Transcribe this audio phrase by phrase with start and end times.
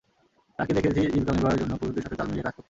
[0.57, 2.59] তাকে দেখেছি, জীবিকা নির্বাহের জন্য পুরুষদের সাথে তাল মিলিয়ে কাজ করতে।